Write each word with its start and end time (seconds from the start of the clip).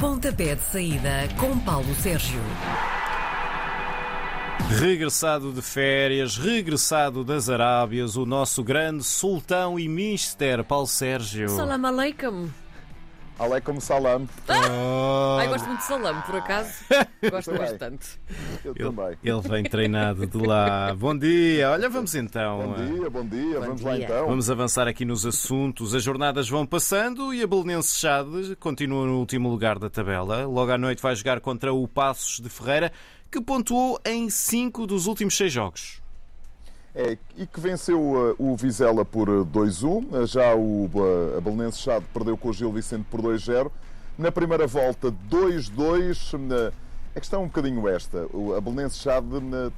Pontapé 0.00 0.54
de 0.54 0.62
saída 0.62 1.28
com 1.36 1.58
Paulo 1.58 1.92
Sérgio. 1.96 2.40
Regressado 4.78 5.52
de 5.52 5.60
férias, 5.60 6.36
regressado 6.36 7.24
das 7.24 7.48
Arábias, 7.48 8.16
o 8.16 8.24
nosso 8.24 8.62
grande 8.62 9.02
sultão 9.02 9.76
e 9.76 9.88
mister 9.88 10.62
Paulo 10.62 10.86
Sérgio. 10.86 11.48
Salam 11.48 11.82
aleikum. 13.38 13.44
Aleikum 13.44 13.80
salam. 13.80 14.28
Oh, 14.48 15.36
Ai, 15.38 15.48
gosto 15.48 15.66
muito 15.66 15.80
de 15.80 15.86
salam, 15.86 16.20
por 16.22 16.36
acaso. 16.36 16.84
Gosto 17.30 17.50
Também. 17.50 17.66
bastante. 17.66 18.20
Eu 18.64 18.72
ele, 18.76 18.84
também. 18.84 19.18
ele 19.24 19.40
vem 19.40 19.64
treinado 19.64 20.26
de 20.26 20.38
lá. 20.38 20.94
Bom 20.94 21.16
dia. 21.18 21.70
Olha, 21.70 21.88
vamos 21.88 22.14
então. 22.14 22.58
Bom 22.58 22.74
dia, 22.74 23.10
bom 23.10 23.26
dia. 23.26 23.60
Vamos 23.60 23.80
lá 23.80 23.96
dia. 23.96 24.04
então. 24.04 24.26
Vamos 24.28 24.50
avançar 24.50 24.86
aqui 24.86 25.04
nos 25.04 25.26
assuntos. 25.26 25.94
As 25.94 26.02
jornadas 26.02 26.48
vão 26.48 26.64
passando 26.64 27.34
e 27.34 27.42
a 27.42 27.46
Belenense 27.46 27.98
Chade 27.98 28.54
continua 28.60 29.04
no 29.06 29.18
último 29.18 29.48
lugar 29.48 29.78
da 29.78 29.90
tabela. 29.90 30.46
Logo 30.46 30.70
à 30.70 30.78
noite 30.78 31.02
vai 31.02 31.14
jogar 31.16 31.40
contra 31.40 31.72
o 31.72 31.88
Passos 31.88 32.38
de 32.40 32.48
Ferreira, 32.48 32.92
que 33.30 33.40
pontuou 33.40 34.00
em 34.04 34.30
5 34.30 34.86
dos 34.86 35.06
últimos 35.06 35.36
6 35.36 35.52
jogos. 35.52 36.07
É, 37.00 37.16
e 37.36 37.46
que 37.46 37.60
venceu 37.60 38.00
uh, 38.00 38.34
o 38.40 38.56
Vizela 38.56 39.04
por 39.04 39.28
uh, 39.30 39.46
2-1. 39.46 39.84
Uh, 40.10 40.26
Já 40.26 40.52
o 40.52 40.86
uh, 40.86 41.40
Belenenses 41.40 41.86
perdeu 42.12 42.36
com 42.36 42.48
o 42.48 42.52
Gil 42.52 42.72
Vicente 42.72 43.06
por 43.08 43.22
2-0. 43.22 43.70
Na 44.18 44.32
primeira 44.32 44.66
volta, 44.66 45.14
2-2. 45.30 46.34
Uh, 46.34 46.72
A 47.14 47.20
questão 47.20 47.42
é 47.42 47.44
um 47.44 47.46
bocadinho 47.46 47.86
esta. 47.86 48.26
O- 48.32 48.60
Belenenses 48.60 49.00
Chade 49.00 49.28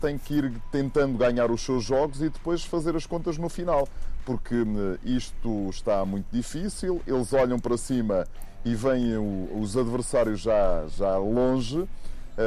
tem 0.00 0.16
que 0.16 0.32
ir 0.38 0.52
tentando 0.72 1.18
ganhar 1.18 1.50
os 1.50 1.60
seus 1.60 1.84
jogos 1.84 2.22
e 2.22 2.30
depois 2.30 2.64
fazer 2.64 2.96
as 2.96 3.04
contas 3.04 3.36
no 3.36 3.50
final. 3.50 3.86
Porque 4.24 4.56
isto 5.04 5.68
está 5.68 6.02
muito 6.06 6.26
difícil. 6.32 7.02
Eles 7.06 7.34
olham 7.34 7.58
para 7.58 7.76
cima 7.76 8.26
e 8.64 8.74
veem 8.74 9.18
os 9.60 9.76
adversários 9.76 10.40
já, 10.40 10.86
já 10.88 11.18
longe. 11.18 11.86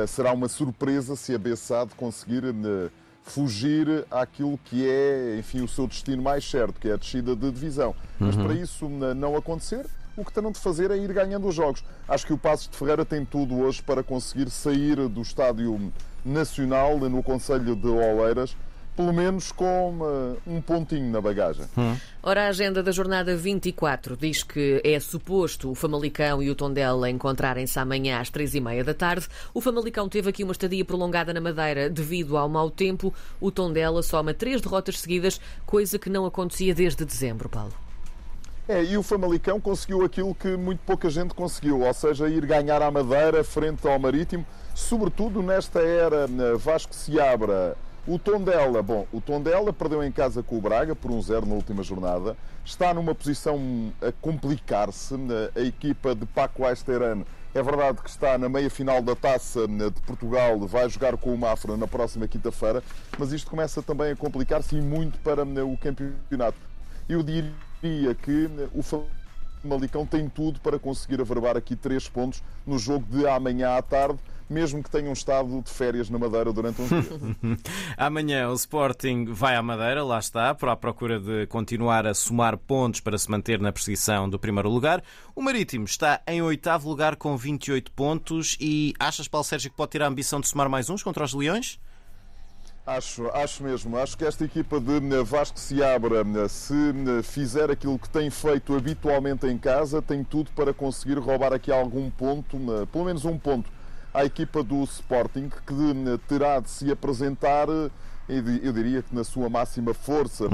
Será 0.08 0.32
uma 0.34 0.48
surpresa 0.48 1.16
se 1.16 1.36
a 1.36 1.38
Bessade 1.38 1.92
conseguir 1.96 2.44
fugir 3.24 4.06
àquilo 4.12 4.60
que 4.66 4.88
é, 4.88 5.38
enfim, 5.40 5.62
o 5.62 5.68
seu 5.68 5.88
destino 5.88 6.22
mais 6.22 6.50
certo, 6.50 6.80
que 6.80 6.90
é 6.90 6.94
a 6.94 6.98
descida 6.98 7.36
de 7.36 7.52
divisão. 7.52 7.96
Mas 8.20 8.36
para 8.36 8.54
isso 8.54 8.88
não 8.90 9.36
acontecer, 9.36 9.86
o 10.16 10.24
que 10.24 10.32
terão 10.32 10.52
de 10.52 10.60
fazer 10.60 10.92
é 10.92 10.98
ir 10.98 11.12
ganhando 11.12 11.48
os 11.48 11.56
jogos. 11.56 11.84
Acho 12.08 12.26
que 12.28 12.34
o 12.34 12.38
Passos 12.38 12.68
de 12.68 12.78
Ferreira 12.78 13.04
tem 13.04 13.26
tudo 13.26 13.58
hoje 13.58 13.82
para 13.82 14.04
conseguir 14.04 14.50
sair 14.50 15.08
do 15.08 15.22
estádio 15.22 15.92
nacional 16.24 17.00
no 17.00 17.24
Conselho 17.24 17.76
de 17.76 17.88
Oleiras, 17.88 18.56
pelo 18.96 19.14
menos 19.14 19.52
com 19.52 19.98
uh, 20.00 20.38
um 20.46 20.62
pontinho 20.62 21.12
na 21.12 21.20
bagagem. 21.20 21.66
Ora, 22.22 22.46
a 22.46 22.48
agenda 22.50 22.82
da 22.82 22.92
jornada 22.92 23.36
24 23.36 24.16
diz 24.16 24.44
que 24.44 24.82
é 24.84 25.00
suposto 25.00 25.72
o 25.72 25.76
Famalicão 25.76 26.42
e 26.42 26.50
o 26.50 26.56
Tondela 26.56 27.10
encontrarem-se 27.10 27.78
amanhã 27.80 28.20
às 28.20 28.30
três 28.30 28.54
e 28.56 28.62
meia 28.62 28.84
da 28.84 28.94
tarde. 28.94 29.28
O 29.54 29.62
Famalicão 29.62 30.08
teve 30.08 30.30
aqui 30.30 30.44
uma 30.44 30.54
estadia 30.54 30.86
prolongada 30.86 31.34
na 31.34 31.42
Madeira 31.42 31.90
devido 31.90 32.38
ao 32.38 32.48
mau 32.48 32.70
tempo. 32.70 33.14
O 33.42 33.52
Tondela 33.52 34.02
soma 34.04 34.34
três 34.34 34.62
derrotas 34.62 35.00
seguidas, 35.00 35.40
coisa 35.66 35.98
que 36.00 36.10
não 36.10 36.26
acontecia 36.26 36.74
desde 36.74 37.04
dezembro, 37.04 37.50
Paulo. 37.50 37.74
É, 38.68 38.82
e 38.82 38.98
o 38.98 39.04
Famalicão 39.04 39.60
conseguiu 39.60 40.06
aquilo 40.06 40.34
que 40.34 40.56
muito 40.56 40.80
pouca 40.86 41.10
gente 41.10 41.34
conseguiu, 41.34 41.82
ou 41.82 41.94
seja, 41.94 42.30
ir 42.30 42.46
ganhar 42.46 42.82
à 42.82 42.90
Madeira 42.90 43.44
frente 43.44 43.86
ao 43.86 44.00
Marítimo, 44.00 44.46
sobretudo 44.74 45.44
nesta 45.44 45.82
era 45.82 46.26
eh, 46.26 46.58
Vasco 46.58 46.96
Seabra. 46.96 47.76
O 48.06 48.20
Tondela, 48.20 48.84
bom, 48.84 49.08
o 49.14 49.22
Tondela 49.22 49.72
perdeu 49.72 50.04
em 50.04 50.12
casa 50.12 50.44
com 50.44 50.58
o 50.58 50.62
Braga 50.62 50.94
por 50.94 51.10
um 51.10 51.22
zero 51.22 51.46
na 51.46 51.56
última 51.56 51.82
jornada, 51.82 52.36
está 52.66 52.94
numa 52.94 53.16
posição 53.16 53.58
a 54.02 54.12
complicar-se, 54.12 55.16
eh, 55.16 55.62
a 55.62 55.62
equipa 55.62 56.14
de 56.14 56.26
Paco 56.26 56.66
Aisterano 56.66 57.26
é 57.54 57.64
verdade 57.64 58.02
que 58.02 58.10
está 58.10 58.38
na 58.38 58.50
meia 58.50 58.70
final 58.70 59.02
da 59.02 59.16
Taça 59.16 59.62
eh, 59.62 59.90
de 59.90 60.02
Portugal, 60.02 60.60
vai 60.68 60.90
jogar 60.90 61.16
com 61.16 61.34
o 61.34 61.38
Mafra 61.38 61.78
na 61.78 61.88
próxima 61.88 62.28
quinta-feira, 62.28 62.84
mas 63.18 63.32
isto 63.32 63.50
começa 63.50 63.82
também 63.82 64.12
a 64.12 64.16
complicar-se 64.18 64.76
e 64.76 64.82
muito 64.82 65.18
para 65.20 65.44
eh, 65.44 65.64
o 65.64 65.78
campeonato. 65.78 66.58
Eu 67.08 67.24
diria 67.24 68.14
que 68.16 68.50
o 68.76 68.84
Famalicão 69.64 70.06
tem 70.06 70.28
tudo 70.28 70.60
para 70.60 70.78
conseguir 70.78 71.22
averbar 71.22 71.56
aqui 71.56 71.74
três 71.74 72.10
pontos 72.10 72.44
no 72.68 72.78
jogo 72.78 73.06
de 73.10 73.26
amanhã 73.26 73.78
à 73.78 73.82
tarde, 73.82 74.20
mesmo 74.50 74.84
que 74.84 74.90
tenham 74.90 75.14
estado 75.14 75.62
de 75.62 75.70
férias 75.70 76.10
na 76.10 76.18
Madeira 76.18 76.52
durante 76.52 76.82
uns 76.82 76.90
dias. 76.90 77.08
Amanhã 77.98 78.50
o 78.50 78.54
Sporting 78.54 79.26
vai 79.26 79.56
à 79.56 79.62
Madeira, 79.62 80.04
lá 80.04 80.20
está, 80.20 80.54
para 80.54 80.72
a 80.72 80.76
procura 80.76 81.20
de 81.20 81.48
continuar 81.48 82.06
a 82.06 82.14
somar 82.14 82.58
pontos 82.58 83.00
para 83.00 83.18
se 83.18 83.30
manter 83.30 83.60
na 83.60 83.72
perseguição 83.72 84.30
do 84.30 84.40
primeiro 84.40 84.70
lugar. 84.70 85.04
O 85.36 85.42
Marítimo 85.42 85.86
está 85.86 86.22
em 86.28 86.42
oitavo 86.42 86.90
lugar 86.90 87.16
com 87.16 87.36
28 87.36 87.92
pontos 87.92 88.58
e 88.60 88.94
achas, 89.00 89.28
Paulo 89.28 89.46
Sérgio, 89.46 89.72
que 89.72 89.78
pode 89.78 89.92
ter 89.92 90.02
a 90.02 90.08
ambição 90.08 90.40
de 90.40 90.48
somar 90.48 90.70
mais 90.70 90.90
uns 90.90 91.04
contra 91.04 91.24
os 91.24 91.34
Leões? 91.34 91.80
Acho, 92.86 93.30
acho 93.30 93.64
mesmo. 93.64 93.98
Acho 93.98 94.18
que 94.18 94.26
esta 94.26 94.44
equipa 94.44 94.78
de 94.78 94.98
eh, 94.98 95.24
Vasco 95.24 95.58
eh, 95.58 96.48
se 96.50 96.74
eh, 96.74 97.24
fizer 97.24 97.72
aquilo 97.72 97.98
que 97.98 98.10
tem 98.10 98.30
feito 98.30 98.76
habitualmente 98.76 99.48
em 99.48 99.58
casa, 99.58 100.02
tem 100.02 100.22
tudo 100.22 100.52
para 100.52 100.74
conseguir 100.74 101.18
roubar 101.18 101.54
aqui 101.54 101.72
algum 101.72 102.10
ponto, 102.10 102.58
pelo 102.92 103.06
menos 103.06 103.24
um 103.24 103.38
ponto, 103.38 103.72
à 104.14 104.24
equipa 104.26 104.62
do 104.64 104.84
Sporting, 104.84 105.50
que 105.50 106.18
terá 106.28 106.60
de 106.60 106.70
se 106.70 106.92
apresentar, 106.92 107.68
eu 107.70 108.42
di- 108.42 108.62
eu 108.64 108.72
diria 108.72 109.02
que 109.02 109.14
na 109.16 109.24
sua 109.24 109.50
máxima 109.50 109.94
força. 109.94 110.46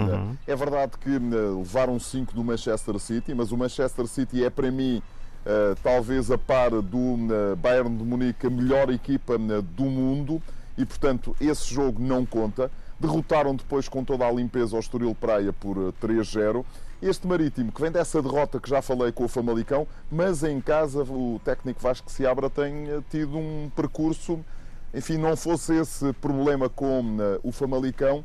É 0.47 0.56
verdade 0.56 0.94
que 1.00 1.09
eh, 1.16 1.20
levaram 1.20 2.00
5 2.00 2.34
do 2.34 2.44
Manchester 2.44 2.98
City, 3.00 3.34
mas 3.34 3.52
o 3.52 3.58
Manchester 3.58 4.08
City 4.08 4.44
é 4.44 4.50
para 4.50 4.72
mim. 4.72 5.02
eh, 5.46 5.74
talvez 5.81 6.30
a 6.30 6.38
par 6.38 6.69
do 6.69 6.98
eh, 7.31 7.56
Bayern 7.56 7.96
de 7.98 8.03
Munique 8.03 8.46
a 8.46 8.50
melhor 8.50 8.90
equipa 8.92 9.38
do 9.38 9.84
mundo 9.86 10.42
e, 10.78 10.86
portanto, 10.86 11.34
esse 11.40 11.74
jogo 11.74 12.02
não 12.03 12.25
conta. 12.25 12.69
Derrotaram 13.00 13.56
depois 13.56 13.88
com 13.88 14.04
toda 14.04 14.26
a 14.26 14.32
limpeza 14.32 14.76
ao 14.76 14.80
Estoril 14.80 15.16
Praia 15.16 15.54
por 15.54 15.78
eh, 15.78 16.06
3-0. 16.06 16.66
Este 17.02 17.26
Marítimo, 17.26 17.72
que 17.72 17.82
vem 17.82 17.90
dessa 17.90 18.22
derrota 18.22 18.60
que 18.60 18.70
já 18.70 18.82
falei 18.82 19.14
com 19.14 19.24
o 19.24 19.28
Famalicão, 19.30 19.88
mas 20.12 20.44
em 20.44 20.60
casa 20.60 21.04
o 21.04 21.40
técnico 21.46 21.82
Vasco 21.82 22.12
Seabra 22.12 22.50
tem 22.50 22.90
eh, 22.90 23.02
tido 23.10 23.38
um 23.38 23.72
percurso, 23.74 24.44
enfim, 24.94 25.18
não 25.18 25.38
fosse 25.38 25.74
esse 25.76 26.12
problema 26.14 26.68
com 26.68 27.18
eh, 27.22 27.40
o 27.42 27.54
Famalicão, 27.54 28.24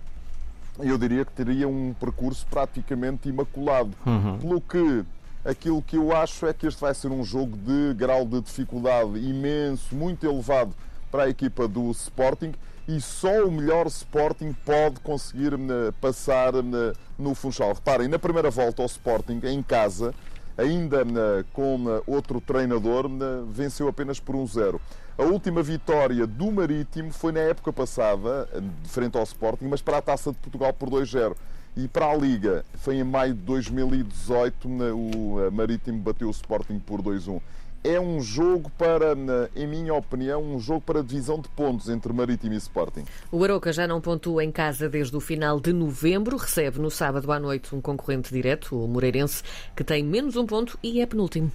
eu 0.81 0.99
diria 0.99 1.25
que 1.25 1.33
teria 1.33 1.69
um 1.69 1.95
percurso 1.95 2.45
praticamente 2.51 3.29
imaculado. 3.29 3.93
Pelo 4.41 4.61
que 4.61 5.05
aquilo 5.45 5.81
que 5.81 5.97
eu 5.97 6.17
acho 6.17 6.47
é 6.47 6.53
que 6.53 6.67
este 6.67 6.81
vai 6.81 6.93
ser 6.95 7.12
um 7.12 7.23
jogo 7.23 7.56
de 7.56 7.95
grau 7.95 8.25
de 8.25 8.41
dificuldade 8.41 9.19
imenso, 9.19 9.95
muito 9.95 10.27
elevado 10.27 10.75
para 11.12 11.25
a 11.25 11.29
equipa 11.29 11.69
do 11.69 11.93
Sporting 11.93 12.53
e 12.87 13.00
só 13.00 13.47
o 13.47 13.50
melhor 13.50 13.87
Sporting 13.87 14.55
pode 14.65 15.00
conseguir 15.00 15.55
eh, 15.55 15.93
passar 16.00 16.55
eh, 16.55 16.93
no 17.19 17.34
Funchal. 17.34 17.72
Reparem, 17.72 18.09
na 18.09 18.19
primeira 18.19 18.50
volta 18.50 18.83
ao 18.83 18.87
Sporting, 18.87 19.41
em 19.45 19.62
casa, 19.62 20.15
ainda 20.56 21.00
eh, 21.00 21.44
com 21.53 22.03
outro 22.06 22.41
treinador, 22.41 23.09
venceu 23.49 23.89
apenas 23.89 24.21
por 24.21 24.37
1-0. 24.37 24.78
A 25.17 25.23
última 25.23 25.62
vitória 25.62 26.27
do 26.27 26.50
Marítimo 26.53 27.12
foi 27.12 27.33
na 27.33 27.41
época 27.41 27.73
passada, 27.73 28.49
frente 28.84 29.17
ao 29.17 29.23
Sporting, 29.23 29.67
mas 29.67 29.81
para 29.81 29.99
a 29.99 30.03
Taça 30.03 30.33
de 30.33 30.39
Portugal 30.39 30.73
por 30.73 30.91
2-0. 30.91 31.34
E 31.77 31.89
para 31.89 32.06
a 32.06 32.15
Liga, 32.15 32.65
foi 32.75 32.97
em 32.97 33.05
maio 33.05 33.34
de 33.34 33.41
2018, 33.41 34.69
né, 34.69 34.93
o 34.93 35.50
Marítimo 35.50 35.99
bateu 35.99 36.28
o 36.28 36.31
Sporting 36.31 36.78
por 36.78 37.00
2-1. 37.00 37.41
É 37.87 38.00
um 38.00 38.19
jogo 38.19 38.71
para, 38.78 39.15
em 39.55 39.67
minha 39.67 39.93
opinião, 39.93 40.43
um 40.43 40.59
jogo 40.59 40.81
para 40.81 41.03
divisão 41.03 41.39
de 41.39 41.50
pontos 41.50 41.91
entre 41.91 42.11
Marítimo 42.15 42.55
e 42.55 42.56
Sporting. 42.56 43.05
O 43.31 43.45
Aroca 43.45 43.75
já 43.75 43.87
não 43.87 44.00
pontua 44.00 44.43
em 44.43 44.50
casa 44.50 44.89
desde 44.89 45.15
o 45.15 45.21
final 45.21 45.61
de 45.61 45.71
novembro. 45.71 46.39
Recebe 46.39 46.78
no 46.78 46.91
sábado 46.91 47.31
à 47.31 47.39
noite 47.39 47.77
um 47.77 47.83
concorrente 47.83 48.33
direto, 48.33 48.83
o 48.83 48.89
Moreirense, 48.89 49.43
que 49.77 49.84
tem 49.84 50.03
menos 50.03 50.34
um 50.34 50.47
ponto 50.47 50.78
e 50.83 51.03
é 51.03 51.05
penúltimo. 51.05 51.53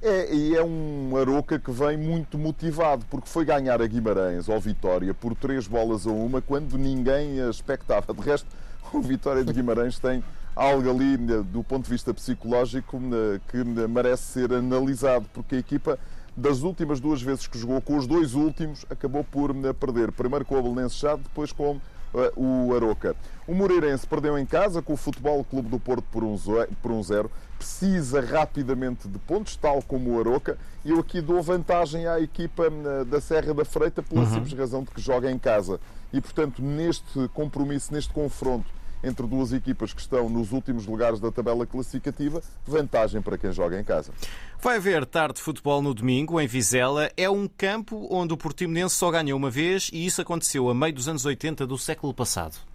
É, 0.00 0.32
e 0.32 0.54
é 0.54 0.62
um 0.62 1.16
Aroca 1.16 1.58
que 1.58 1.72
vem 1.72 1.96
muito 1.96 2.38
motivado, 2.38 3.04
porque 3.10 3.28
foi 3.28 3.44
ganhar 3.44 3.82
a 3.82 3.86
Guimarães 3.88 4.48
ao 4.48 4.60
Vitória 4.60 5.12
por 5.12 5.34
três 5.34 5.66
bolas 5.66 6.06
a 6.06 6.10
uma, 6.10 6.40
quando 6.40 6.78
ninguém 6.78 7.40
a 7.40 7.50
expectava. 7.50 8.14
De 8.14 8.20
resto, 8.20 8.46
o 8.94 9.00
Vitória 9.00 9.42
de 9.42 9.52
Guimarães 9.52 9.98
tem 9.98 10.22
algo 10.56 10.88
ali, 10.90 11.18
né, 11.18 11.42
do 11.42 11.62
ponto 11.64 11.84
de 11.84 11.90
vista 11.90 12.12
psicológico, 12.14 12.98
né, 12.98 13.40
que 13.48 13.64
né, 13.64 13.86
merece 13.86 14.22
ser 14.22 14.52
analisado, 14.52 15.26
porque 15.32 15.56
a 15.56 15.58
equipa, 15.58 15.98
das 16.36 16.62
últimas 16.62 17.00
duas 17.00 17.20
vezes 17.22 17.46
que 17.46 17.58
jogou, 17.58 17.80
com 17.80 17.96
os 17.96 18.06
dois 18.06 18.34
últimos, 18.34 18.84
acabou 18.90 19.24
por 19.24 19.52
perder. 19.78 20.12
Primeiro 20.12 20.44
com 20.44 20.58
o 20.58 20.62
Belenenses 20.62 20.98
Chade, 20.98 21.22
depois 21.22 21.52
com 21.52 21.80
eh, 22.14 22.32
o 22.36 22.74
Aroca. 22.74 23.14
O 23.46 23.54
Moreirense 23.54 24.06
perdeu 24.06 24.36
em 24.38 24.46
casa 24.46 24.80
com 24.82 24.94
o 24.94 24.96
Futebol 24.96 25.44
Clube 25.44 25.68
do 25.68 25.78
Porto 25.78 26.04
por 26.10 26.24
um, 26.24 26.36
zo- 26.36 26.66
por 26.82 26.90
um 26.90 27.02
zero. 27.02 27.30
Precisa 27.56 28.20
rapidamente 28.20 29.06
de 29.08 29.18
pontos, 29.18 29.54
tal 29.56 29.80
como 29.82 30.10
o 30.14 30.18
Aroca. 30.20 30.58
E 30.84 30.90
eu 30.90 30.98
aqui 30.98 31.20
dou 31.20 31.40
vantagem 31.42 32.06
à 32.06 32.20
equipa 32.20 32.64
da 33.08 33.20
Serra 33.20 33.54
da 33.54 33.64
Freita 33.64 34.02
pela 34.02 34.26
simples 34.26 34.52
razão 34.54 34.82
de 34.82 34.90
que 34.90 35.00
joga 35.00 35.30
em 35.30 35.38
casa. 35.38 35.78
E, 36.12 36.20
portanto, 36.20 36.60
neste 36.62 37.28
compromisso, 37.32 37.92
neste 37.92 38.12
confronto 38.12 38.66
entre 39.04 39.26
duas 39.26 39.52
equipas 39.52 39.92
que 39.92 40.00
estão 40.00 40.28
nos 40.28 40.52
últimos 40.52 40.86
lugares 40.86 41.20
da 41.20 41.30
tabela 41.30 41.66
classificativa, 41.66 42.42
vantagem 42.66 43.20
para 43.20 43.38
quem 43.38 43.52
joga 43.52 43.78
em 43.80 43.84
casa. 43.84 44.12
Vai 44.60 44.76
haver 44.76 45.04
tarde 45.06 45.34
de 45.36 45.42
futebol 45.42 45.82
no 45.82 45.92
domingo 45.94 46.40
em 46.40 46.46
Vizela. 46.46 47.10
É 47.16 47.28
um 47.28 47.46
campo 47.46 48.08
onde 48.10 48.32
o 48.32 48.36
Portimonense 48.36 48.96
só 48.96 49.10
ganhou 49.10 49.38
uma 49.38 49.50
vez 49.50 49.90
e 49.92 50.06
isso 50.06 50.22
aconteceu 50.22 50.68
a 50.68 50.74
meio 50.74 50.94
dos 50.94 51.08
anos 51.08 51.24
80 51.24 51.66
do 51.66 51.76
século 51.76 52.14
passado. 52.14 52.73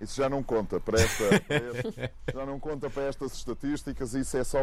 Isso 0.00 0.16
já 0.16 0.28
não 0.28 0.42
conta 0.42 0.78
para 0.78 1.00
esta, 1.00 1.24
para 1.42 2.34
já 2.40 2.46
não 2.46 2.60
conta 2.60 2.88
para 2.88 3.02
estas 3.04 3.32
estatísticas, 3.34 4.14
isso 4.14 4.36
é 4.36 4.44
só 4.44 4.60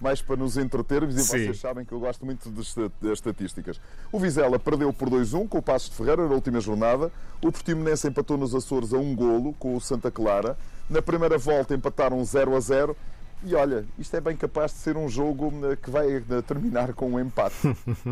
mais 0.00 0.22
para 0.22 0.36
nos 0.36 0.56
entretermos 0.56 1.14
e 1.16 1.20
Sim. 1.20 1.26
vocês 1.44 1.60
sabem 1.60 1.84
que 1.84 1.92
eu 1.92 2.00
gosto 2.00 2.24
muito 2.24 2.50
esta- 2.58 2.90
de 3.00 3.12
estatísticas. 3.12 3.78
O 4.10 4.18
Vizela 4.18 4.58
perdeu 4.58 4.90
por 4.92 5.10
2-1 5.10 5.46
com 5.46 5.58
o 5.58 5.62
Passos 5.62 5.90
de 5.90 5.96
Ferreira 5.96 6.26
na 6.26 6.34
última 6.34 6.60
jornada. 6.60 7.12
O 7.42 7.52
Portimonense 7.52 8.08
empatou 8.08 8.38
nos 8.38 8.54
Açores 8.54 8.94
a 8.94 8.98
um 8.98 9.14
golo 9.14 9.52
com 9.58 9.76
o 9.76 9.80
Santa 9.80 10.10
Clara. 10.10 10.56
Na 10.88 11.02
primeira 11.02 11.36
volta 11.36 11.74
empataram 11.74 12.24
0 12.24 12.56
a 12.56 12.60
0. 12.60 12.96
E 13.42 13.54
olha, 13.54 13.86
isto 13.98 14.14
é 14.14 14.20
bem 14.20 14.36
capaz 14.36 14.70
de 14.72 14.78
ser 14.78 14.98
um 14.98 15.08
jogo 15.08 15.50
eh, 15.64 15.74
que 15.74 15.90
vai 15.90 16.16
eh, 16.16 16.42
terminar 16.46 16.92
com 16.92 17.12
um 17.12 17.20
empate. 17.20 17.56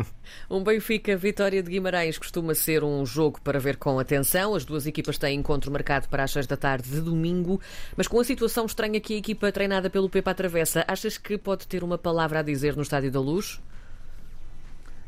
Um 0.49 0.63
Benfica 0.63 1.15
Vitória 1.15 1.61
de 1.61 1.69
Guimarães 1.69 2.17
costuma 2.17 2.55
ser 2.55 2.83
um 2.83 3.05
jogo 3.05 3.39
para 3.41 3.59
ver 3.59 3.77
com 3.77 3.99
atenção. 3.99 4.55
As 4.55 4.65
duas 4.65 4.87
equipas 4.87 5.17
têm 5.17 5.39
encontro 5.39 5.71
marcado 5.71 6.07
para 6.09 6.23
as 6.23 6.31
6 6.31 6.47
da 6.47 6.57
tarde 6.57 6.89
de 6.89 7.01
domingo, 7.01 7.61
mas 7.95 8.07
com 8.07 8.19
a 8.19 8.23
situação 8.23 8.65
estranha 8.65 8.99
que 8.99 9.13
a 9.13 9.17
equipa 9.17 9.51
treinada 9.51 9.89
pelo 9.89 10.09
Pepa 10.09 10.31
atravessa, 10.31 10.83
achas 10.87 11.17
que 11.17 11.37
pode 11.37 11.67
ter 11.67 11.83
uma 11.83 11.97
palavra 11.97 12.39
a 12.39 12.43
dizer 12.43 12.75
no 12.75 12.81
Estádio 12.81 13.11
da 13.11 13.19
Luz? 13.19 13.59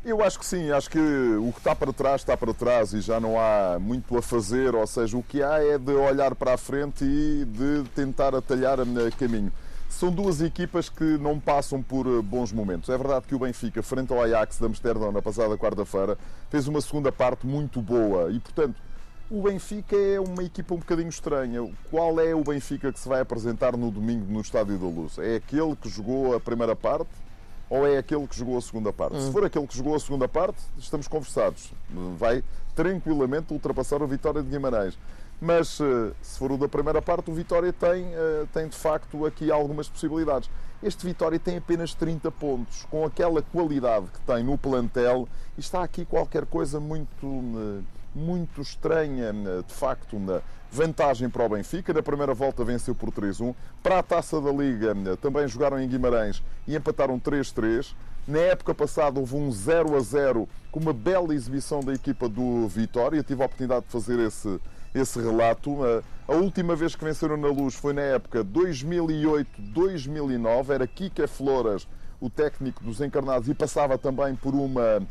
Eu 0.04 0.22
acho 0.22 0.38
que 0.38 0.46
sim, 0.46 0.70
acho 0.70 0.90
que 0.90 0.98
o 0.98 1.52
que 1.52 1.58
está 1.58 1.74
para 1.76 1.92
trás 1.92 2.20
está 2.20 2.36
para 2.36 2.52
trás 2.52 2.92
e 2.92 3.00
já 3.00 3.20
não 3.20 3.38
há 3.38 3.78
muito 3.78 4.16
a 4.16 4.22
fazer, 4.22 4.74
ou 4.74 4.86
seja, 4.86 5.16
o 5.16 5.22
que 5.22 5.42
há 5.42 5.62
é 5.62 5.78
de 5.78 5.92
olhar 5.92 6.34
para 6.34 6.54
a 6.54 6.56
frente 6.56 7.04
e 7.04 7.44
de 7.44 7.88
tentar 7.94 8.34
atalhar 8.34 8.80
a 8.80 9.10
caminho. 9.16 9.52
São 9.92 10.10
duas 10.10 10.40
equipas 10.40 10.88
que 10.88 11.04
não 11.18 11.38
passam 11.38 11.82
por 11.82 12.06
eh, 12.06 12.22
bons 12.22 12.50
momentos. 12.50 12.88
É 12.88 12.96
verdade 12.96 13.26
que 13.28 13.34
o 13.34 13.38
Benfica, 13.38 13.82
frente 13.82 14.12
ao 14.12 14.20
Ajax 14.20 14.58
de 14.58 14.64
Amsterdão 14.64 15.12
na 15.12 15.22
passada 15.22 15.56
quarta-feira, 15.56 16.18
fez 16.50 16.66
uma 16.66 16.80
segunda 16.80 17.12
parte 17.12 17.46
muito 17.46 17.80
boa 17.80 18.30
e, 18.32 18.40
portanto, 18.40 18.74
o 19.30 19.42
Benfica 19.42 19.94
é 19.94 20.18
uma 20.18 20.42
equipa 20.42 20.74
um 20.74 20.78
bocadinho 20.78 21.08
estranha. 21.08 21.70
Qual 21.90 22.18
é 22.18 22.34
o 22.34 22.42
Benfica 22.42 22.92
que 22.92 22.98
se 22.98 23.08
vai 23.08 23.20
apresentar 23.20 23.76
no 23.76 23.90
domingo 23.90 24.24
no 24.32 24.40
Estádio 24.40 24.78
da 24.78 24.86
Luz? 24.86 25.18
É 25.18 25.36
aquele 25.36 25.76
que 25.76 25.88
jogou 25.88 26.34
a 26.34 26.40
primeira 26.40 26.74
parte 26.74 27.10
ou 27.70 27.86
é 27.86 27.98
aquele 27.98 28.26
que 28.26 28.36
jogou 28.36 28.58
a 28.58 28.60
segunda 28.60 28.92
parte? 28.92 29.20
Se 29.22 29.30
for 29.30 29.44
aquele 29.44 29.66
que 29.66 29.76
jogou 29.76 29.94
a 29.94 30.00
segunda 30.00 30.26
parte, 30.26 30.58
estamos 30.78 31.06
conversados. 31.06 31.70
Vai 32.18 32.42
tranquilamente 32.74 33.52
ultrapassar 33.52 34.02
o 34.02 34.06
Vitória 34.06 34.42
de 34.42 34.48
Guimarães. 34.48 34.98
Mas 35.44 35.80
eh, 35.80 36.12
se 36.22 36.38
for 36.38 36.52
o 36.52 36.56
da 36.56 36.68
primeira 36.68 37.02
parte, 37.02 37.28
o 37.28 37.34
Vitória 37.34 37.72
tem, 37.72 38.14
eh, 38.14 38.46
tem 38.52 38.68
de 38.68 38.76
facto 38.76 39.26
aqui 39.26 39.50
algumas 39.50 39.88
possibilidades. 39.88 40.48
Este 40.80 41.04
Vitória 41.04 41.36
tem 41.36 41.56
apenas 41.56 41.94
30 41.94 42.30
pontos, 42.30 42.86
com 42.88 43.04
aquela 43.04 43.42
qualidade 43.42 44.06
que 44.06 44.20
tem 44.20 44.44
no 44.44 44.56
plantel, 44.56 45.28
está 45.58 45.82
aqui 45.82 46.04
qualquer 46.04 46.46
coisa 46.46 46.78
muito, 46.78 47.26
eh, 47.26 47.82
muito 48.14 48.60
estranha, 48.60 49.32
de 49.66 49.74
facto, 49.74 50.16
na 50.16 50.40
vantagem 50.70 51.28
para 51.28 51.44
o 51.44 51.48
Benfica. 51.48 51.92
Na 51.92 52.04
primeira 52.04 52.34
volta 52.34 52.64
venceu 52.64 52.94
por 52.94 53.10
3-1. 53.10 53.52
Para 53.82 53.98
a 53.98 54.02
taça 54.02 54.40
da 54.40 54.52
Liga 54.52 54.94
também 55.20 55.48
jogaram 55.48 55.80
em 55.80 55.88
Guimarães 55.88 56.40
e 56.68 56.76
empataram 56.76 57.18
3-3. 57.18 57.96
Na 58.28 58.38
época 58.38 58.72
passada 58.72 59.18
houve 59.18 59.34
um 59.34 59.50
0 59.50 59.96
a 59.96 60.00
0 60.00 60.48
com 60.70 60.78
uma 60.78 60.92
bela 60.92 61.34
exibição 61.34 61.80
da 61.80 61.92
equipa 61.92 62.28
do 62.28 62.68
Vitória. 62.68 63.20
Tive 63.24 63.42
a 63.42 63.46
oportunidade 63.46 63.86
de 63.86 63.90
fazer 63.90 64.20
esse, 64.20 64.60
esse 64.94 65.20
relato. 65.20 65.78
A- 65.84 66.02
última 66.34 66.74
vez 66.76 66.94
que 66.96 67.04
venceram 67.04 67.36
na 67.36 67.48
luz 67.48 67.74
foi 67.74 67.92
na 67.92 68.00
época 68.02 68.42
2008-2009. 68.44 70.70
Era 70.70 70.86
Kika 70.86 71.26
Flores, 71.28 71.86
o 72.20 72.30
técnico 72.30 72.82
dos 72.84 73.00
encarnados, 73.00 73.48
e 73.48 73.54
passava 73.54 73.98
também 73.98 74.34
por 74.34 74.54
uma, 74.54 75.02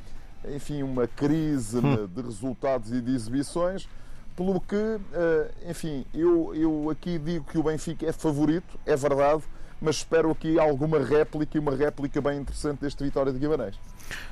enfim, 0.50 0.82
uma 0.84 1.08
crise 1.08 1.80
de 1.82 2.22
resultados 2.22 2.92
e 2.92 3.02
de 3.02 3.14
exibições. 3.14 3.88
Pelo 4.36 4.60
que, 4.62 4.76
eh, 5.14 5.52
enfim, 5.70 6.06
eu, 6.14 6.54
eu 6.56 6.90
aqui 6.90 7.20
digo 7.20 7.46
que 7.46 7.58
o 7.58 7.64
Benfica 7.64 8.06
é 8.08 8.12
favorito, 8.14 8.80
é 8.86 8.96
verdade, 8.96 9.44
mas 9.82 9.98
espero 9.98 10.32
aqui 10.32 10.60
alguma 10.60 11.00
réplica 11.00 11.58
e 11.58 11.60
uma 11.60 11.76
réplica 11.76 12.22
bem 12.22 12.40
interessante 12.40 12.82
deste 12.82 13.04
Vitória 13.04 13.34
de 13.34 13.40
Guimarães. 13.40 13.76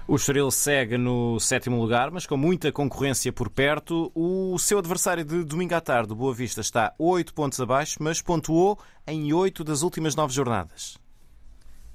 O 0.08 0.16
Estoril 0.16 0.52
segue 0.52 0.98
no 0.98 1.40
sétimo 1.40 1.82
lugar, 1.82 2.12
mas 2.12 2.26
com 2.26 2.38
muita 2.38 2.72
concorrência 2.72 3.34
por 3.34 3.50
perto. 3.50 4.12
O 4.14 4.58
seu 4.60 4.78
adversário 4.78 5.26
de 5.26 5.44
domingo 5.44 5.74
à 5.74 5.82
tarde, 5.82 6.14
Boa 6.14 6.34
Vista, 6.34 6.62
está 6.62 6.94
8 7.00 7.34
pontos 7.34 7.60
abaixo, 7.60 7.98
mas 8.00 8.22
pontuou 8.22 8.78
em 9.08 9.34
8 9.34 9.64
das 9.64 9.82
últimas 9.82 10.16
9 10.16 10.34
jornadas. 10.34 11.00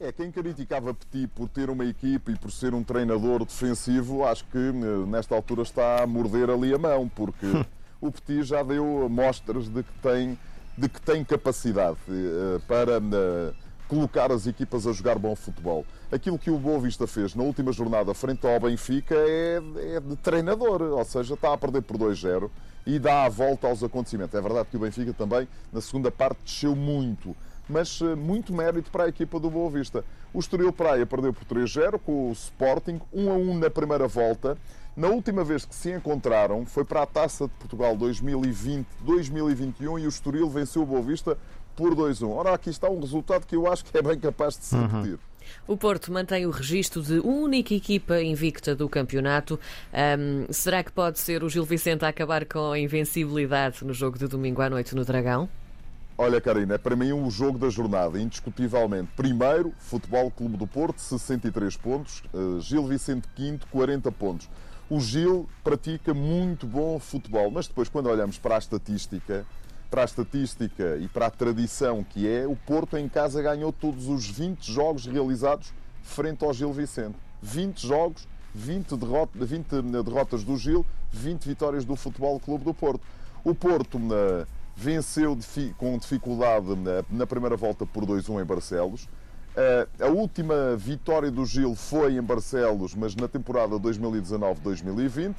É, 0.01 0.11
quem 0.11 0.31
criticava 0.31 0.93
Petit 0.93 1.29
por 1.29 1.49
ter 1.49 1.71
uma 1.71 1.85
equipe 1.85 2.33
e 2.33 2.37
por 2.37 2.51
ser 2.51 2.75
um 2.75 2.83
treinador 2.83 3.45
defensivo, 3.45 4.25
acho 4.25 4.45
que 4.47 4.59
eh, 4.59 5.07
nesta 5.07 5.35
altura 5.35 5.63
está 5.63 6.03
a 6.03 6.07
morder 6.07 6.51
ali 6.51 6.75
a 6.75 6.79
mão, 6.79 7.09
porque 7.09 7.47
o 8.01 8.11
Petit 8.11 8.43
já 8.43 8.63
deu 8.63 9.09
mostras 9.09 9.69
de 9.69 9.83
que 9.83 9.93
tem, 10.03 10.37
de 10.77 10.89
que 10.89 11.01
tem 11.01 11.25
capacidade 11.25 11.99
eh, 12.09 12.61
para 12.67 12.97
eh, 12.97 13.53
colocar 13.89 14.33
as 14.33 14.47
equipas 14.47 14.87
a 14.87 14.93
jogar 14.93 15.19
bom 15.19 15.35
futebol. 15.37 15.85
Aquilo 16.11 16.39
que 16.39 16.51
o 16.51 16.59
Boa 16.59 16.81
Vista 16.81 17.07
fez 17.07 17.35
na 17.35 17.43
última 17.43 17.73
jornada 17.73 18.13
frente 18.15 18.47
ao 18.47 18.59
Benfica 18.59 19.15
é, 19.15 19.61
é 19.97 20.01
de 20.01 20.17
treinador, 20.17 20.83
ou 20.83 21.05
seja, 21.05 21.35
está 21.35 21.53
a 21.53 21.59
perder 21.59 21.83
por 21.83 21.97
2-0 21.97 22.51
e 22.87 22.99
dá 22.99 23.25
a 23.25 23.29
volta 23.29 23.67
aos 23.67 23.83
acontecimentos. 23.83 24.35
É 24.35 24.41
verdade 24.41 24.69
que 24.71 24.77
o 24.77 24.81
Benfica 24.81 25.13
também, 25.13 25.49
na 25.73 25.81
segunda 25.81 26.11
parte, 26.11 26.39
desceu 26.45 26.75
muito, 26.75 27.37
mas 27.69 28.01
eh, 28.03 28.15
muito 28.15 28.53
mérito 28.53 28.91
para 28.91 29.05
a 29.05 29.09
equipa 29.09 29.39
do 29.41 29.51
Boa 29.51 29.71
Vista. 29.71 30.05
O 30.33 30.41
Estoril 30.41 30.73
Praia 30.73 31.07
perdeu 31.07 31.33
por 31.33 31.45
3-0 31.45 31.99
com 31.99 32.29
o 32.29 32.33
Sporting, 32.33 33.01
1 33.13 33.31
a 33.31 33.35
1 33.35 33.59
na 33.59 33.71
primeira 33.71 34.07
volta. 34.09 34.59
Na 34.97 35.09
última 35.09 35.43
vez 35.43 35.65
que 35.65 35.75
se 35.75 35.91
encontraram 35.91 36.65
foi 36.65 36.85
para 36.85 37.03
a 37.03 37.07
Taça 37.07 37.49
de 37.49 37.55
Portugal 37.55 37.97
2020-2021 37.97 39.81
e 39.81 40.07
o 40.07 40.09
Estoril 40.09 40.49
venceu 40.49 40.83
o 40.83 40.87
Boa 40.87 41.03
Vista 41.03 41.37
por 41.75 41.97
2-1. 41.97 42.31
Ora, 42.31 42.55
aqui 42.55 42.71
está 42.71 42.89
um 42.89 43.01
resultado 43.01 43.45
que 43.45 43.57
eu 43.57 43.71
acho 43.71 43.85
que 43.85 43.99
é 43.99 44.03
bem 44.03 44.19
capaz 44.19 44.57
de 44.57 44.67
se 44.67 44.77
repetir. 44.77 45.19
O 45.67 45.77
Porto 45.77 46.13
mantém 46.13 46.47
o 46.47 46.51
registro 46.51 47.03
de 47.03 47.19
única 47.19 47.75
equipa 47.75 48.23
invicta 48.23 48.75
do 48.75 48.89
campeonato. 48.89 49.59
Ahm, 49.93 50.47
será 50.51 50.83
que 50.85 50.93
pode 50.93 51.19
ser 51.19 51.43
o 51.43 51.49
Gil 51.49 51.65
Vicente 51.65 52.05
a 52.05 52.09
acabar 52.09 52.47
com 52.47 52.71
a 52.71 52.79
invencibilidade 52.79 53.85
no 53.85 53.93
jogo 53.93 54.17
de 54.17 54.29
domingo 54.29 54.63
à 54.63 54.71
noite 54.71 54.95
no 54.95 55.05
Dragão? 55.05 55.49
Olha, 56.17 56.41
Karina, 56.41 56.77
é 56.77 56.79
para 56.79 56.95
mim 56.95 57.13
o 57.13 57.29
jogo 57.29 57.59
da 57.59 57.69
jornada, 57.69 58.21
indiscutivelmente. 58.21 59.11
Primeiro, 59.17 59.73
Futebol 59.81 60.31
Clube 60.31 60.57
do 60.57 60.67
Porto, 60.67 61.01
63 61.01 61.77
pontos. 61.77 62.23
Uh, 62.33 62.61
Gil 62.61 62.87
Vicente 62.87 63.29
V, 63.37 63.59
40 63.73 64.13
pontos. 64.13 64.49
O 64.95 65.01
Gil 65.01 65.49
pratica 65.65 66.15
muito 66.15 66.69
bom 66.69 67.01
futebol, 67.01 67.51
mas 67.51 67.67
depois, 67.67 67.89
quando 67.89 68.07
olhamos 68.09 68.39
para 68.39 68.55
a 68.55 68.59
estatística, 68.59 69.45
para 69.91 70.03
a 70.03 70.05
estatística 70.05 70.97
e 70.99 71.09
para 71.09 71.27
a 71.27 71.31
tradição 71.31 72.05
que 72.05 72.29
é, 72.29 72.47
o 72.47 72.55
Porto 72.55 72.97
em 72.97 73.09
casa 73.09 73.43
ganhou 73.43 73.73
todos 73.73 74.07
os 74.07 74.25
20 74.25 74.73
jogos 74.73 75.05
realizados 75.07 75.75
frente 76.01 76.45
ao 76.45 76.55
Gil 76.55 76.73
Vicente. 76.73 77.17
20 77.43 77.85
jogos, 77.85 78.29
20, 78.55 78.97
derrota, 78.97 79.45
20 79.45 79.83
derrotas 79.83 80.45
do 80.45 80.57
Gil, 80.57 80.87
20 81.11 81.45
vitórias 81.45 81.85
do 81.85 81.97
Futebol 81.97 82.39
Clube 82.39 82.63
do 82.63 82.73
Porto. 82.73 83.03
O 83.43 83.53
Porto 83.53 83.99
na 83.99 84.47
venceu 84.77 85.37
com 85.77 85.99
dificuldade 85.99 86.73
na, 86.77 87.05
na 87.11 87.27
primeira 87.27 87.57
volta 87.57 87.85
por 87.85 88.07
2-1 88.07 88.41
em 88.41 88.45
Barcelos. 88.45 89.09
Uh, 89.55 90.05
a 90.05 90.09
última 90.09 90.75
vitória 90.77 91.31
do 91.31 91.47
Gil 91.47 91.77
foi 91.77 92.17
em 92.17 92.23
Barcelos, 92.23 92.95
mas 92.95 93.15
na 93.15 93.29
temporada 93.29 93.77
2019-2020. 93.77 95.35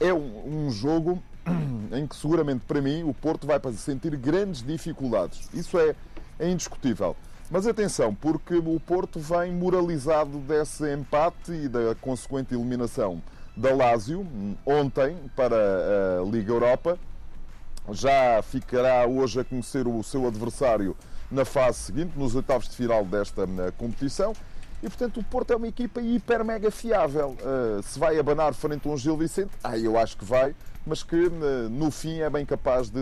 É 0.00 0.12
um, 0.12 0.70
jogo 0.72 1.22
em 1.92 2.04
que, 2.04 2.16
seguramente, 2.16 2.64
para 2.66 2.80
mim, 2.80 3.04
o 3.04 3.14
Porto 3.14 3.46
vai 3.46 3.60
sentir 3.74 4.16
grandes 4.16 4.60
dificuldades. 4.60 5.48
Isso 5.54 5.78
é, 5.78 5.94
é 6.38 6.50
indiscutível. 6.50 7.14
Mas 7.48 7.64
atenção, 7.66 8.12
porque 8.12 8.56
o 8.56 8.80
Porto 8.80 9.20
vem 9.20 9.52
moralizado 9.52 10.38
desse 10.38 10.92
empate 10.92 11.52
e 11.52 11.68
da 11.68 11.94
consequente 12.00 12.54
eliminação 12.54 13.22
da 13.56 13.72
Lazio 13.72 14.26
ontem 14.66 15.16
para 15.36 15.54
a 16.20 16.24
Liga 16.28 16.52
Europa 16.52 16.98
já 17.92 18.42
ficará 18.42 19.06
hoje 19.06 19.40
a 19.40 19.44
conhecer 19.44 19.86
o 19.86 20.02
seu 20.02 20.26
adversário 20.26 20.96
na 21.30 21.44
fase 21.44 21.78
seguinte, 21.78 22.12
nos 22.16 22.34
oitavos 22.34 22.68
de 22.68 22.76
final 22.76 23.04
desta 23.04 23.42
eh, 23.42 23.72
competição. 23.76 24.32
E 24.82 24.88
portanto 24.88 25.20
o 25.20 25.24
Porto 25.24 25.52
é 25.52 25.56
uma 25.56 25.68
equipa 25.68 26.00
hiper 26.00 26.44
mega 26.44 26.70
fiável. 26.70 27.36
Uh, 27.40 27.82
se 27.82 27.98
vai 27.98 28.18
abanar 28.18 28.52
frente 28.52 28.86
a 28.86 28.90
um 28.90 28.98
Gil 28.98 29.16
Vicente, 29.16 29.50
ah, 29.62 29.78
eu 29.78 29.98
acho 29.98 30.16
que 30.16 30.24
vai, 30.24 30.54
mas 30.86 31.02
que 31.02 31.30
no 31.70 31.90
fim 31.90 32.20
é 32.20 32.28
bem 32.28 32.44
capaz 32.44 32.90
de 32.90 33.00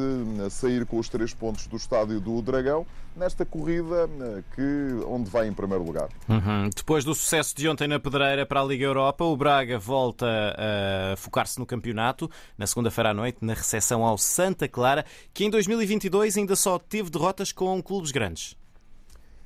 sair 0.50 0.86
com 0.86 0.98
os 0.98 1.08
três 1.08 1.34
pontos 1.34 1.66
do 1.66 1.76
estádio 1.76 2.20
do 2.20 2.40
Dragão 2.40 2.86
nesta 3.14 3.44
corrida 3.44 4.08
que, 4.54 5.04
onde 5.06 5.28
vai 5.28 5.46
em 5.46 5.52
primeiro 5.52 5.84
lugar. 5.84 6.08
Uhum. 6.28 6.70
Depois 6.74 7.04
do 7.04 7.14
sucesso 7.14 7.54
de 7.54 7.68
ontem 7.68 7.86
na 7.86 8.00
Pedreira 8.00 8.46
para 8.46 8.60
a 8.60 8.64
Liga 8.64 8.84
Europa, 8.84 9.24
o 9.24 9.36
Braga 9.36 9.78
volta 9.78 10.26
a 10.56 11.16
focar-se 11.16 11.58
no 11.58 11.66
campeonato 11.66 12.30
na 12.56 12.66
segunda-feira 12.66 13.10
à 13.10 13.14
noite, 13.14 13.38
na 13.42 13.54
recepção 13.54 14.04
ao 14.04 14.16
Santa 14.16 14.66
Clara, 14.66 15.04
que 15.34 15.44
em 15.44 15.50
2022 15.50 16.38
ainda 16.38 16.56
só 16.56 16.78
teve 16.78 17.10
derrotas 17.10 17.52
com 17.52 17.82
clubes 17.82 18.10
grandes. 18.10 18.56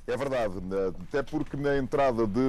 É 0.07 0.17
verdade, 0.17 0.55
até 1.03 1.21
porque 1.21 1.57
na 1.57 1.77
entrada 1.77 2.29
de 2.29 2.49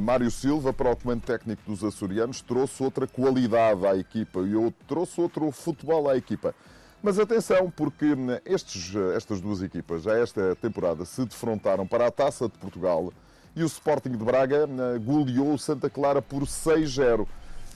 Mário 0.00 0.30
Silva 0.30 0.72
para 0.72 0.92
o 0.92 0.96
comando 0.96 1.22
técnico 1.22 1.62
dos 1.66 1.82
açorianos 1.82 2.40
trouxe 2.40 2.80
outra 2.84 3.04
qualidade 3.04 3.84
à 3.84 3.96
equipa 3.96 4.40
e 4.40 4.72
trouxe 4.86 5.20
outro 5.20 5.50
futebol 5.50 6.08
à 6.08 6.16
equipa. 6.16 6.54
Mas 7.02 7.18
atenção, 7.18 7.68
porque 7.68 8.06
estes, 8.46 8.94
estas 9.16 9.40
duas 9.40 9.60
equipas 9.60 10.04
já 10.04 10.16
esta 10.16 10.54
temporada 10.56 11.04
se 11.04 11.24
defrontaram 11.24 11.84
para 11.84 12.06
a 12.06 12.10
Taça 12.12 12.48
de 12.48 12.56
Portugal 12.58 13.12
e 13.56 13.62
o 13.62 13.66
Sporting 13.66 14.12
de 14.12 14.24
Braga 14.24 14.66
goleou 15.04 15.52
o 15.52 15.58
Santa 15.58 15.90
Clara 15.90 16.22
por 16.22 16.44
6-0. 16.44 17.26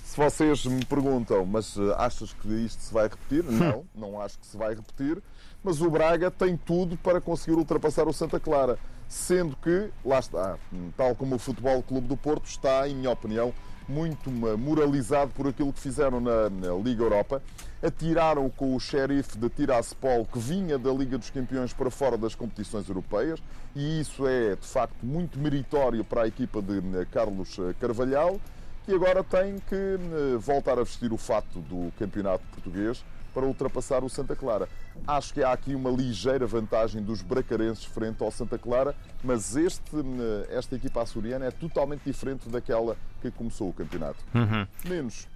Se 0.05 0.17
vocês 0.17 0.65
me 0.65 0.85
perguntam, 0.85 1.45
mas 1.45 1.77
eh, 1.77 1.95
achas 1.99 2.33
que 2.33 2.49
isto 2.49 2.81
se 2.81 2.95
vai 2.95 3.09
repetir? 3.09 3.45
Não, 3.53 3.85
não 3.95 4.21
acho 4.21 4.39
que 4.39 4.47
se 4.47 4.57
vai 4.57 4.75
repetir. 4.75 5.23
Mas 5.63 5.83
o 5.83 5.91
Braga 5.91 6.31
tem 6.31 6.57
tudo 6.57 6.97
para 6.97 7.21
conseguir 7.21 7.59
ultrapassar 7.59 8.09
o 8.09 8.13
Santa 8.13 8.41
Clara 8.41 8.79
sendo 9.09 9.57
que, 9.57 9.91
lá 10.05 10.19
está, 10.19 10.59
tal 10.97 11.15
como 11.15 11.37
o 11.37 11.38
Futebol 11.38 11.83
Clube 11.83 12.07
do 12.07 12.17
Porto 12.17 12.47
está, 12.47 12.87
em 12.87 12.95
minha 12.95 13.11
opinião, 13.11 13.55
muito 13.88 14.31
moralizado 14.31 15.33
por 15.33 15.49
aquilo 15.49 15.73
que 15.73 15.81
fizeram 15.81 16.21
na, 16.21 16.50
na 16.50 16.75
Liga 16.75 17.03
Europa. 17.03 17.43
Atiraram 17.83 18.50
com 18.50 18.77
o 18.77 18.81
xerife 18.81 19.38
de 19.38 19.49
Tiraspol, 19.49 20.27
que 20.27 20.38
vinha 20.38 20.79
da 20.79 20.93
Liga 20.93 21.17
dos 21.17 21.31
Campeões 21.31 21.73
para 21.73 21.91
fora 21.91 22.19
das 22.19 22.35
competições 22.35 22.87
europeias, 22.88 23.43
e 23.75 24.00
isso 24.00 24.27
é, 24.27 24.57
de 24.57 24.67
facto, 24.67 25.07
muito 25.07 25.38
meritório 25.38 26.05
para 26.05 26.23
a 26.23 26.29
equipa 26.29 26.61
de 26.61 26.79
eh, 26.79 27.07
Carlos 27.11 27.57
eh, 27.59 27.75
Carvalhal, 27.81 28.38
que 28.85 28.93
agora 28.93 29.23
tem 29.25 29.59
que 29.59 29.75
eh, 29.75 30.37
voltar 30.38 30.79
a 30.79 30.83
vestir 30.83 31.12
o 31.12 31.17
fato 31.17 31.61
do 31.61 31.93
campeonato 31.99 32.45
português 32.53 33.03
para 33.33 33.45
ultrapassar 33.47 34.05
o 34.05 34.09
Santa 34.09 34.35
Clara. 34.35 34.69
Acho 35.07 35.33
que 35.33 35.43
há 35.43 35.53
aqui 35.53 35.75
uma 35.75 35.91
ligeira 35.91 36.47
vantagem 36.47 37.03
dos 37.03 37.23
bracarenses 37.23 37.85
frente 37.85 38.23
ao 38.23 38.31
Santa 38.31 38.59
Clara, 38.59 38.95
mas 39.23 39.57
este, 39.57 39.97
eh, 39.97 40.57
esta 40.57 40.75
equipa 40.75 41.03
açoriana 41.03 41.47
é 41.47 41.51
totalmente 41.51 42.03
diferente 42.05 42.49
daquela 42.49 42.97
que 43.21 43.31
começou 43.31 43.69
o 43.69 43.73
campeonato. 43.73 44.19
Uhum. 44.35 44.67
Menos. 44.89 45.27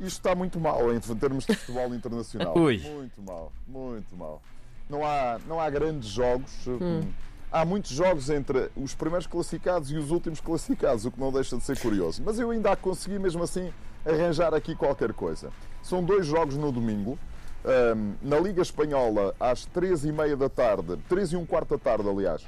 Isto 0.00 0.18
está 0.18 0.34
muito 0.34 0.58
mal 0.58 0.92
em 0.92 0.98
termos 1.00 1.46
de 1.46 1.54
futebol 1.54 1.94
internacional. 1.94 2.54
Ui. 2.58 2.78
Muito 2.78 3.22
mal, 3.22 3.52
muito 3.66 4.16
mal. 4.16 4.42
Não 4.88 5.04
há, 5.04 5.38
não 5.46 5.60
há 5.60 5.70
grandes 5.70 6.08
jogos. 6.08 6.66
Hum. 6.66 7.02
Há 7.50 7.64
muitos 7.64 7.92
jogos 7.92 8.30
entre 8.30 8.68
os 8.76 8.94
primeiros 8.94 9.28
classificados 9.28 9.90
e 9.90 9.96
os 9.96 10.10
últimos 10.10 10.40
classificados, 10.40 11.04
o 11.04 11.10
que 11.10 11.20
não 11.20 11.30
deixa 11.30 11.56
de 11.56 11.62
ser 11.62 11.78
curioso. 11.78 12.20
Mas 12.24 12.38
eu 12.40 12.50
ainda 12.50 12.74
consegui, 12.74 13.16
mesmo 13.16 13.44
assim, 13.44 13.72
arranjar 14.04 14.52
aqui 14.52 14.74
qualquer 14.74 15.12
coisa. 15.12 15.50
São 15.80 16.02
dois 16.02 16.26
jogos 16.26 16.56
no 16.56 16.72
domingo. 16.72 17.16
Um, 17.64 18.14
na 18.20 18.38
Liga 18.38 18.60
Espanhola, 18.60 19.34
às 19.40 19.66
3h30 19.66 20.36
da 20.36 20.48
tarde, 20.50 20.98
3 21.08 21.32
e 21.32 21.36
um 21.36 21.46
quarto 21.46 21.70
da 21.70 21.78
tarde, 21.78 22.06
aliás, 22.06 22.46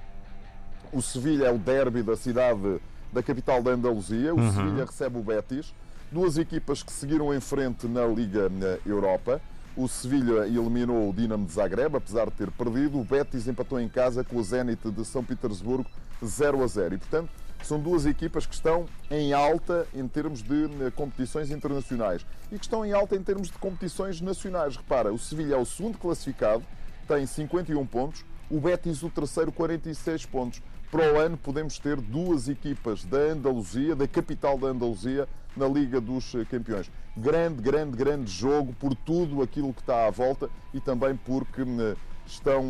o 0.92 1.00
Sevilha 1.00 1.46
é 1.46 1.50
o 1.50 1.58
derby 1.58 2.02
da 2.02 2.16
cidade, 2.16 2.80
da 3.12 3.22
capital 3.22 3.62
da 3.62 3.70
Andaluzia. 3.70 4.34
O 4.34 4.38
uhum. 4.38 4.52
Sevilha 4.52 4.84
recebe 4.84 5.18
o 5.18 5.22
Betis. 5.22 5.74
Duas 6.12 6.38
equipas 6.38 6.82
que 6.82 6.92
seguiram 6.92 7.34
em 7.34 7.40
frente 7.40 7.86
na 7.86 8.06
Liga 8.06 8.50
Europa. 8.84 9.40
O 9.76 9.88
Sevilha 9.88 10.46
eliminou 10.46 11.10
o 11.10 11.12
Dinamo 11.12 11.46
de 11.46 11.52
Zagreb, 11.52 11.96
apesar 11.96 12.26
de 12.26 12.32
ter 12.32 12.50
perdido. 12.50 12.98
O 12.98 13.04
Betis 13.04 13.48
empatou 13.48 13.80
em 13.80 13.88
casa 13.88 14.22
com 14.22 14.36
o 14.36 14.44
Zenit 14.44 14.90
de 14.90 15.04
São 15.04 15.24
Petersburgo 15.24 15.86
0 16.24 16.62
a 16.62 16.66
0. 16.66 16.94
E, 16.94 16.98
portanto, 16.98 17.30
são 17.66 17.80
duas 17.80 18.06
equipas 18.06 18.46
que 18.46 18.54
estão 18.54 18.86
em 19.10 19.32
alta 19.32 19.86
em 19.92 20.06
termos 20.06 20.42
de 20.42 20.64
eh, 20.64 20.90
competições 20.94 21.50
internacionais 21.50 22.24
e 22.50 22.58
que 22.58 22.64
estão 22.64 22.86
em 22.86 22.92
alta 22.92 23.16
em 23.16 23.22
termos 23.22 23.48
de 23.48 23.58
competições 23.58 24.20
nacionais. 24.20 24.76
Repara, 24.76 25.12
o 25.12 25.18
Sevilha 25.18 25.54
é 25.54 25.58
o 25.58 25.64
segundo 25.64 25.98
classificado, 25.98 26.62
tem 27.08 27.26
51 27.26 27.84
pontos, 27.86 28.24
o 28.48 28.60
Betis 28.60 29.02
o 29.02 29.10
terceiro, 29.10 29.50
46 29.50 30.26
pontos. 30.26 30.62
Para 30.90 31.12
o 31.12 31.18
ano 31.18 31.36
podemos 31.36 31.78
ter 31.78 32.00
duas 32.00 32.48
equipas 32.48 33.04
da 33.04 33.18
Andaluzia, 33.18 33.96
da 33.96 34.06
capital 34.06 34.56
da 34.56 34.68
Andaluzia, 34.68 35.28
na 35.56 35.66
Liga 35.66 36.00
dos 36.00 36.34
eh, 36.34 36.44
Campeões. 36.44 36.90
Grande, 37.16 37.60
grande, 37.60 37.96
grande 37.96 38.30
jogo 38.30 38.72
por 38.74 38.94
tudo 38.94 39.42
aquilo 39.42 39.72
que 39.72 39.80
está 39.80 40.06
à 40.06 40.10
volta 40.10 40.48
e 40.72 40.80
também 40.80 41.16
porque 41.16 41.62
eh, 41.62 41.96
estão 42.26 42.64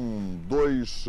dois, 0.49 1.07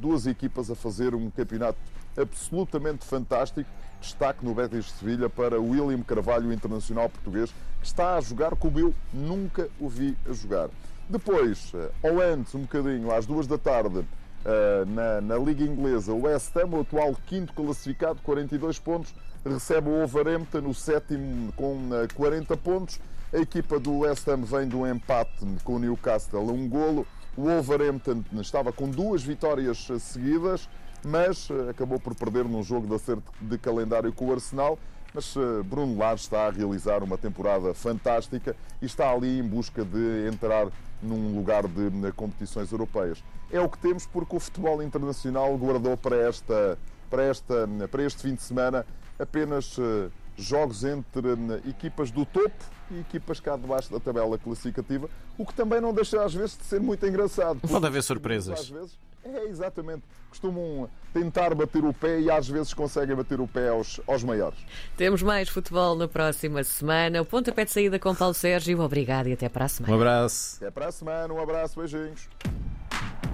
duas 0.00 0.26
equipas 0.26 0.70
a 0.70 0.74
fazer 0.74 1.14
um 1.14 1.30
campeonato 1.30 1.78
absolutamente 2.16 3.04
fantástico. 3.04 3.68
Destaque 4.00 4.44
no 4.44 4.54
Betis 4.54 4.84
de 4.84 4.92
Sevilha 4.92 5.30
para 5.30 5.58
William 5.58 6.02
Carvalho, 6.02 6.52
internacional 6.52 7.08
português, 7.08 7.50
que 7.80 7.86
está 7.86 8.16
a 8.16 8.20
jogar 8.20 8.54
como 8.56 8.78
eu 8.78 8.94
nunca 9.12 9.68
o 9.80 9.88
vi 9.88 10.16
a 10.28 10.32
jogar. 10.32 10.68
Depois, 11.08 11.72
ou 12.02 12.22
eh, 12.22 12.32
antes, 12.32 12.54
um 12.54 12.62
bocadinho, 12.62 13.10
às 13.12 13.26
duas 13.26 13.46
da 13.46 13.58
tarde, 13.58 14.04
eh, 14.44 14.84
na, 14.86 15.20
na 15.20 15.36
Liga 15.36 15.64
Inglesa, 15.64 16.12
o 16.12 16.22
West 16.22 16.56
Ham, 16.56 16.76
o 16.76 16.80
atual 16.80 17.14
quinto 17.26 17.52
classificado, 17.52 18.20
42 18.22 18.78
pontos, 18.78 19.14
recebe 19.44 19.88
o 19.88 19.92
Wolverhampton, 19.92 20.66
o 20.66 20.74
sétimo, 20.74 21.52
com 21.52 21.90
40 22.14 22.52
eh, 22.52 22.56
pontos. 22.56 23.00
A 23.32 23.38
equipa 23.38 23.78
do 23.78 23.98
West 23.98 24.26
Ham 24.28 24.42
vem 24.42 24.68
do 24.68 24.86
empate 24.86 25.44
com 25.62 25.76
o 25.76 25.78
Newcastle, 25.78 26.50
um 26.50 26.68
golo. 26.68 27.06
O 27.36 27.42
Wolverhampton 27.42 28.22
estava 28.34 28.72
com 28.72 28.88
duas 28.88 29.22
vitórias 29.22 29.88
seguidas 30.00 30.68
mas 31.04 31.48
eh, 31.50 31.70
acabou 31.70 32.00
por 32.00 32.14
perder 32.14 32.44
num 32.44 32.62
jogo 32.62 32.86
de 32.86 32.94
acerto 32.94 33.30
de 33.40 33.58
calendário 33.58 34.12
com 34.12 34.26
o 34.26 34.32
Arsenal. 34.32 34.78
Mas 35.12 35.36
eh, 35.36 35.62
Bruno 35.62 35.96
Lage 35.96 36.22
está 36.22 36.46
a 36.46 36.50
realizar 36.50 37.02
uma 37.02 37.18
temporada 37.18 37.74
fantástica 37.74 38.56
e 38.80 38.86
está 38.86 39.10
ali 39.10 39.38
em 39.38 39.42
busca 39.42 39.84
de 39.84 40.28
entrar 40.32 40.68
num 41.02 41.36
lugar 41.36 41.68
de 41.68 42.12
competições 42.12 42.72
europeias. 42.72 43.22
É 43.52 43.60
o 43.60 43.68
que 43.68 43.78
temos 43.78 44.06
porque 44.06 44.34
o 44.34 44.40
futebol 44.40 44.82
internacional 44.82 45.56
guardou 45.56 45.96
para, 45.96 46.16
esta, 46.16 46.78
para, 47.10 47.22
esta, 47.24 47.68
para 47.90 48.02
este 48.02 48.22
fim 48.22 48.34
de 48.34 48.42
semana 48.42 48.86
apenas 49.18 49.76
eh, 49.78 50.08
jogos 50.36 50.84
entre 50.84 51.28
equipas 51.68 52.10
do 52.10 52.24
topo 52.24 52.64
e 52.90 53.00
equipas 53.00 53.40
cá 53.40 53.56
debaixo 53.56 53.90
da 53.90 54.00
tabela 54.00 54.38
classificativa, 54.38 55.08
o 55.38 55.46
que 55.46 55.54
também 55.54 55.80
não 55.80 55.92
deixa 55.92 56.22
às 56.22 56.34
vezes 56.34 56.56
de 56.56 56.64
ser 56.64 56.80
muito 56.80 57.06
engraçado. 57.06 57.60
Pode 57.60 57.86
haver 57.86 58.02
surpresas. 58.02 58.60
Às 58.60 58.68
vezes 58.68 58.98
é, 59.24 59.44
exatamente. 59.46 60.02
Costumam 60.28 60.88
tentar 61.12 61.54
bater 61.54 61.84
o 61.84 61.94
pé 61.94 62.20
e 62.20 62.30
às 62.30 62.48
vezes 62.48 62.74
conseguem 62.74 63.16
bater 63.16 63.40
o 63.40 63.46
pé 63.46 63.70
aos, 63.70 64.00
aos 64.06 64.22
maiores. 64.22 64.58
Temos 64.96 65.22
mais 65.22 65.48
futebol 65.48 65.96
na 65.96 66.06
próxima 66.06 66.62
semana. 66.62 67.22
O 67.22 67.24
pontapé 67.24 67.64
de 67.64 67.70
saída 67.70 67.98
com 67.98 68.14
Paulo 68.14 68.34
Sérgio. 68.34 68.80
Obrigado 68.80 69.28
e 69.28 69.32
até 69.32 69.48
para 69.48 69.64
a 69.64 69.68
semana. 69.68 69.94
Um 69.94 69.96
abraço. 69.96 70.56
Até 70.56 70.70
para 70.70 70.88
a 70.88 70.92
semana. 70.92 71.32
Um 71.32 71.40
abraço. 71.40 71.78
Beijinhos. 71.78 72.28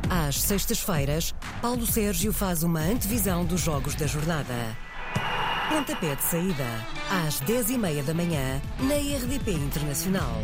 Às 0.08 0.40
sextas-feiras, 0.40 1.34
Paulo 1.62 1.86
Sérgio 1.86 2.32
faz 2.32 2.62
uma 2.62 2.80
antevisão 2.80 3.44
dos 3.44 3.60
jogos 3.60 3.94
da 3.94 4.06
jornada. 4.06 4.76
Pontapé 5.70 6.16
de 6.16 6.22
saída, 6.24 6.66
às 7.24 7.40
10h30 7.42 8.02
da 8.02 8.12
manhã, 8.12 8.60
na 8.80 8.96
RDP 8.96 9.52
Internacional. 9.52 10.34